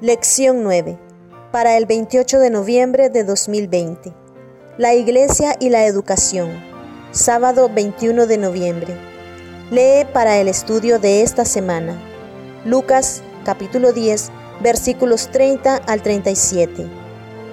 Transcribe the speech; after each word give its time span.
Lección 0.00 0.62
9. 0.62 0.96
Para 1.50 1.76
el 1.76 1.84
28 1.84 2.38
de 2.38 2.50
noviembre 2.50 3.10
de 3.10 3.24
2020. 3.24 4.14
La 4.76 4.94
Iglesia 4.94 5.56
y 5.58 5.70
la 5.70 5.86
Educación. 5.86 6.50
Sábado 7.10 7.68
21 7.68 8.28
de 8.28 8.38
noviembre. 8.38 8.96
Lee 9.72 10.06
para 10.12 10.38
el 10.38 10.46
estudio 10.46 11.00
de 11.00 11.22
esta 11.22 11.44
semana. 11.44 12.00
Lucas 12.64 13.24
capítulo 13.44 13.92
10 13.92 14.30
versículos 14.62 15.32
30 15.32 15.74
al 15.74 16.00
37. 16.00 16.86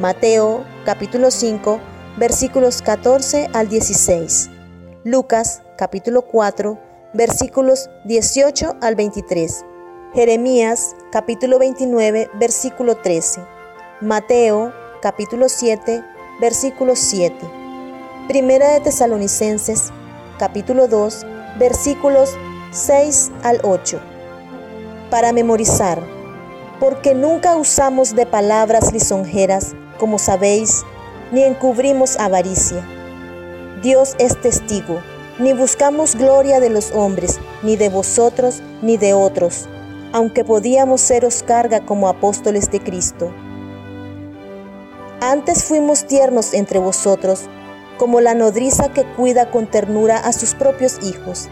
Mateo 0.00 0.64
capítulo 0.84 1.30
5 1.30 1.78
versículos 2.16 2.82
14 2.82 3.50
al 3.52 3.68
16. 3.68 4.50
Lucas 5.04 5.62
capítulo 5.78 6.22
4 6.22 6.76
versículos 7.14 7.88
18 8.04 8.78
al 8.80 8.96
23. 8.96 9.64
Jeremías 10.14 10.94
capítulo 11.10 11.58
29 11.58 12.28
versículo 12.34 12.96
13. 12.96 13.40
Mateo 14.02 14.70
capítulo 15.00 15.48
7 15.48 16.04
versículo 16.38 16.96
7. 16.96 17.34
Primera 18.28 18.72
de 18.74 18.80
Tesalonicenses 18.80 19.90
capítulo 20.38 20.86
2 20.86 21.26
versículos 21.58 22.28
6 22.72 23.32
al 23.42 23.60
8. 23.62 24.02
Para 25.08 25.32
memorizar, 25.32 26.02
porque 26.78 27.14
nunca 27.14 27.56
usamos 27.56 28.14
de 28.14 28.26
palabras 28.26 28.92
lisonjeras, 28.92 29.74
como 29.98 30.18
sabéis, 30.18 30.84
ni 31.30 31.42
encubrimos 31.42 32.18
avaricia. 32.18 32.86
Dios 33.82 34.14
es 34.18 34.38
testigo, 34.42 35.00
ni 35.38 35.54
buscamos 35.54 36.16
gloria 36.16 36.60
de 36.60 36.68
los 36.68 36.92
hombres, 36.92 37.40
ni 37.62 37.76
de 37.76 37.88
vosotros, 37.88 38.62
ni 38.82 38.98
de 38.98 39.14
otros, 39.14 39.68
aunque 40.12 40.44
podíamos 40.44 41.00
seros 41.00 41.42
carga 41.42 41.84
como 41.84 42.08
apóstoles 42.08 42.70
de 42.70 42.80
Cristo. 42.80 43.32
Antes 45.20 45.64
fuimos 45.64 46.06
tiernos 46.06 46.52
entre 46.52 46.78
vosotros, 46.78 47.48
como 47.96 48.20
la 48.20 48.34
nodriza 48.34 48.92
que 48.92 49.04
cuida 49.04 49.50
con 49.50 49.66
ternura 49.66 50.18
a 50.18 50.32
sus 50.32 50.54
propios 50.54 50.98
hijos. 51.02 51.48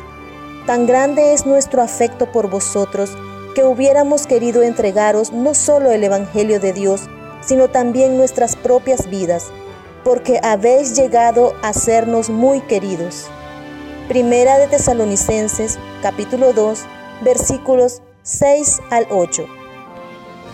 Tan 0.67 0.87
grande 0.87 1.33
es 1.33 1.47
nuestro 1.47 1.81
afecto 1.83 2.31
por 2.33 2.51
vosotros, 2.51 3.17
que 3.55 3.65
hubiéramos 3.65 4.27
querido 4.27 4.63
entregaros 4.63 5.33
no 5.33 5.55
solo 5.55 5.91
el 5.91 6.05
Evangelio 6.05 6.61
de 6.61 6.73
Dios, 6.73 7.03
sino 7.41 7.69
también 7.69 8.17
nuestras 8.17 8.57
propias 8.57 9.09
vidas, 9.09 9.51
porque 10.05 10.41
habéis 10.43 10.97
llegado 10.97 11.55
a 11.63 11.73
sernos 11.73 12.31
muy 12.31 12.61
queridos. 12.63 13.29
Primera 14.09 14.59
de 14.59 14.67
Tesalonicenses, 14.67 15.79
capítulo 16.03 16.53
2, 16.53 16.81
versículos 17.23 18.03
6 18.23 18.83
al 18.91 19.07
8. 19.09 19.47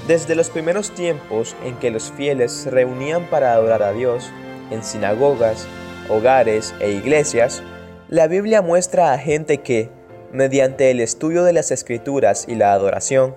Desde 0.07 0.37
los 0.37 0.51
primeros 0.51 0.93
tiempos 0.93 1.57
en 1.65 1.75
que 1.77 1.91
los 1.91 2.13
fieles 2.13 2.53
se 2.53 2.71
reunían 2.71 3.29
para 3.29 3.53
adorar 3.53 3.83
a 3.83 3.93
Dios, 3.93 4.31
en 4.71 4.85
sinagogas, 4.85 5.67
hogares 6.09 6.75
e 6.79 6.93
iglesias, 6.93 7.65
la 8.09 8.29
Biblia 8.29 8.63
muestra 8.63 9.13
a 9.13 9.19
gente 9.19 9.59
que, 9.59 9.91
mediante 10.33 10.93
el 10.93 11.01
estudio 11.01 11.43
de 11.43 11.53
las 11.53 11.73
escrituras 11.73 12.45
y 12.47 12.55
la 12.55 12.73
adoración, 12.73 13.35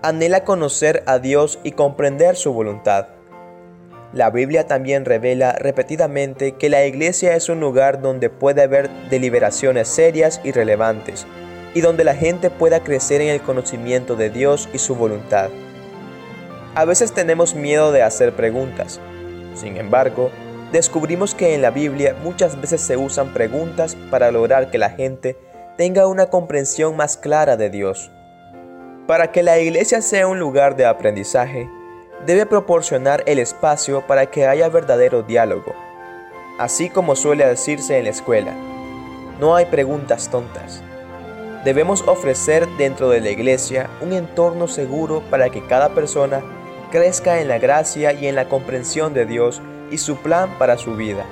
anhela 0.00 0.44
conocer 0.44 1.02
a 1.04 1.18
Dios 1.18 1.58
y 1.62 1.72
comprender 1.72 2.36
su 2.36 2.54
voluntad. 2.54 3.08
La 4.14 4.30
Biblia 4.30 4.66
también 4.66 5.04
revela 5.04 5.52
repetidamente 5.52 6.52
que 6.52 6.70
la 6.70 6.86
iglesia 6.86 7.36
es 7.36 7.50
un 7.50 7.60
lugar 7.60 8.00
donde 8.00 8.30
puede 8.30 8.62
haber 8.62 8.88
deliberaciones 9.10 9.88
serias 9.88 10.40
y 10.42 10.52
relevantes, 10.52 11.26
y 11.74 11.80
donde 11.80 12.04
la 12.04 12.14
gente 12.14 12.50
pueda 12.50 12.80
crecer 12.80 13.20
en 13.20 13.28
el 13.28 13.42
conocimiento 13.42 14.16
de 14.16 14.30
Dios 14.30 14.68
y 14.72 14.78
su 14.78 14.94
voluntad. 14.94 15.50
A 16.74 16.84
veces 16.84 17.12
tenemos 17.12 17.54
miedo 17.54 17.92
de 17.92 18.02
hacer 18.02 18.34
preguntas. 18.34 19.00
Sin 19.54 19.76
embargo, 19.76 20.30
descubrimos 20.72 21.34
que 21.34 21.54
en 21.54 21.62
la 21.62 21.70
Biblia 21.70 22.14
muchas 22.22 22.60
veces 22.60 22.80
se 22.80 22.96
usan 22.96 23.32
preguntas 23.34 23.96
para 24.10 24.30
lograr 24.30 24.70
que 24.70 24.78
la 24.78 24.90
gente 24.90 25.36
tenga 25.76 26.06
una 26.06 26.26
comprensión 26.26 26.96
más 26.96 27.16
clara 27.16 27.56
de 27.56 27.70
Dios. 27.70 28.10
Para 29.06 29.32
que 29.32 29.42
la 29.42 29.58
iglesia 29.58 30.02
sea 30.02 30.26
un 30.26 30.38
lugar 30.38 30.76
de 30.76 30.86
aprendizaje, 30.86 31.68
debe 32.26 32.46
proporcionar 32.46 33.22
el 33.26 33.38
espacio 33.38 34.06
para 34.06 34.26
que 34.26 34.46
haya 34.46 34.68
verdadero 34.68 35.22
diálogo. 35.22 35.74
Así 36.58 36.90
como 36.90 37.16
suele 37.16 37.46
decirse 37.46 37.98
en 37.98 38.04
la 38.04 38.10
escuela, 38.10 38.54
no 39.40 39.54
hay 39.54 39.66
preguntas 39.66 40.28
tontas. 40.28 40.82
Debemos 41.64 42.02
ofrecer 42.06 42.68
dentro 42.78 43.10
de 43.10 43.20
la 43.20 43.30
iglesia 43.30 43.90
un 44.00 44.12
entorno 44.12 44.68
seguro 44.68 45.22
para 45.28 45.50
que 45.50 45.64
cada 45.66 45.90
persona 45.90 46.40
crezca 46.90 47.40
en 47.40 47.48
la 47.48 47.58
gracia 47.58 48.12
y 48.12 48.26
en 48.26 48.36
la 48.36 48.48
comprensión 48.48 49.12
de 49.12 49.26
Dios 49.26 49.60
y 49.90 49.98
su 49.98 50.16
plan 50.16 50.56
para 50.58 50.78
su 50.78 50.94
vida. 50.94 51.26